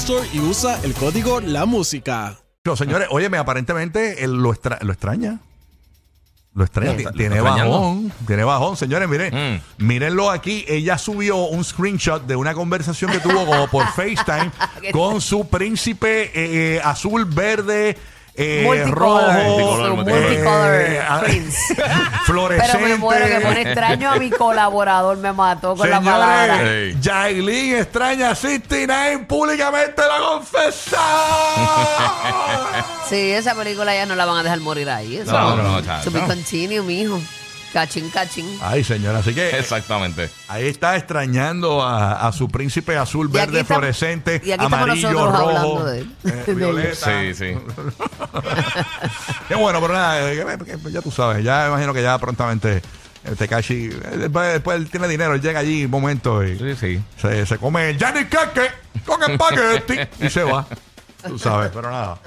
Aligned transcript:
Store 0.00 0.28
y 0.32 0.40
usa 0.40 0.78
el 0.84 0.92
código 0.94 1.40
La 1.40 1.64
Música. 1.66 2.36
Pero, 2.62 2.76
señores, 2.76 3.08
óyeme, 3.10 3.38
aparentemente 3.38 4.22
él 4.24 4.32
lo, 4.34 4.52
extra- 4.52 4.78
lo 4.82 4.92
extraña. 4.92 5.40
Lo 6.54 6.64
extraña. 6.64 6.90
¿Lo 6.92 6.96
Ti- 6.96 7.02
está- 7.04 7.12
tiene 7.12 7.40
bajón. 7.40 8.12
Tiene 8.26 8.44
bajón. 8.44 8.76
Señores, 8.76 9.08
miren. 9.08 9.34
Mm. 9.78 9.84
Mírenlo 9.86 10.30
aquí. 10.30 10.64
Ella 10.68 10.98
subió 10.98 11.36
un 11.36 11.64
screenshot 11.64 12.26
de 12.26 12.36
una 12.36 12.54
conversación 12.54 13.10
que 13.10 13.20
tuvo 13.20 13.44
como 13.46 13.68
por 13.68 13.86
FaceTime 13.94 14.50
con 14.92 15.20
su 15.20 15.48
príncipe 15.48 16.24
eh, 16.24 16.30
eh, 16.76 16.80
azul, 16.84 17.24
verde, 17.24 17.96
eh, 18.36 18.62
Multicolor. 18.64 19.22
rojo, 19.22 19.32
Multicolor, 19.32 19.96
multicolor 19.96 20.74
eh, 20.74 21.00
ah, 21.08 21.22
fluorescente. 22.24 22.72
Pero 22.76 22.88
me 22.88 22.96
muero 22.96 23.26
que 23.26 23.40
pone 23.40 23.62
extraño 23.62 24.10
a 24.10 24.16
mi 24.16 24.30
colaborador, 24.30 25.16
me 25.16 25.32
mató 25.32 25.74
con 25.74 25.88
la 25.88 26.00
palabra. 26.00 26.58
Señores. 26.58 27.00
Yailin 27.00 27.76
extraña 27.76 28.30
a 28.30 28.34
69 28.34 29.24
públicamente 29.26 30.02
lo 30.02 30.34
confesó. 30.34 30.96
Sí, 33.08 33.30
esa 33.30 33.54
película 33.54 33.94
ya 33.94 34.04
no 34.04 34.16
la 34.16 34.24
van 34.24 34.38
a 34.38 34.42
dejar 34.42 34.58
morir 34.60 34.90
ahí. 34.90 35.18
Eso 35.18 35.30
No, 35.30 35.54
no, 35.56 35.80
chacho. 35.80 36.10
To 36.10 36.18
be 36.18 36.26
continue, 36.26 36.82
mijo. 36.82 37.20
Cachín, 37.76 38.08
cachín. 38.08 38.58
Ay, 38.62 38.82
señora, 38.82 39.18
así 39.18 39.34
que 39.34 39.50
Exactamente. 39.50 40.30
ahí 40.48 40.66
está 40.66 40.96
extrañando 40.96 41.82
a, 41.82 42.26
a 42.26 42.32
su 42.32 42.48
príncipe 42.48 42.96
azul, 42.96 43.26
Y 43.26 43.36
aquí 43.36 43.46
verde, 43.48 43.60
estamos- 43.60 43.80
fluorescente, 43.80 44.32
y 44.32 44.50
aquí 44.52 44.64
estamos 44.64 44.72
amarillo, 44.72 45.10
nosotros 45.12 45.32
rojo, 45.38 45.48
hablando 45.50 45.84
de 45.84 45.98
él. 46.00 46.12
eh, 46.24 46.30
De 46.46 46.52
él. 46.52 46.56
violeta. 46.56 47.20
Sí, 47.20 47.34
sí. 47.34 47.54
Qué 49.48 49.54
bueno, 49.56 49.78
pero 49.82 49.92
nada, 49.92 50.32
eh, 50.32 50.46
que- 50.64 50.78
que 50.78 50.90
ya 50.90 51.02
tú 51.02 51.10
sabes, 51.10 51.44
ya 51.44 51.64
me 51.64 51.68
imagino 51.68 51.92
que 51.92 52.02
ya 52.02 52.16
prontamente 52.18 52.80
el 53.24 53.36
Tekashi, 53.36 53.90
eh, 53.92 54.16
después, 54.20 54.54
después 54.54 54.78
él 54.78 54.88
tiene 54.90 55.06
dinero, 55.08 55.34
él 55.34 55.42
llega 55.42 55.60
allí 55.60 55.84
un 55.84 55.90
momento 55.90 56.42
y 56.42 56.58
Sí, 56.58 56.74
sí. 56.80 57.02
se, 57.20 57.44
se 57.44 57.58
come 57.58 57.90
el 57.90 57.98
Johnny 58.02 58.24
Cake 58.24 58.72
con 59.04 59.22
espagueti 59.30 59.98
y 60.24 60.30
se 60.30 60.44
va. 60.44 60.66
Tú 61.26 61.38
sabes, 61.38 61.70
pero 61.74 61.90
nada. 61.90 62.18